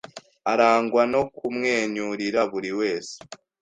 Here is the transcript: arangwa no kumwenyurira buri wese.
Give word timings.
arangwa 0.51 1.03
no 1.13 1.21
kumwenyurira 1.35 2.41
buri 2.51 2.71
wese. 2.79 3.15